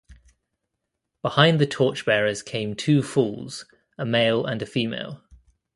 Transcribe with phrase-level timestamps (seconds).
[1.21, 3.67] Behind the torchbearers came two fools,
[3.99, 5.21] a male and a female.